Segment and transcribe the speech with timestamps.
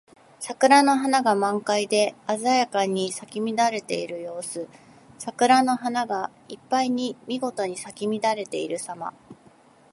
[0.39, 4.67] 桜の花が満開で鮮やかに咲き乱れている様子。
[5.19, 9.13] 桜の花がいっぱいにみごとに咲き乱れているさま。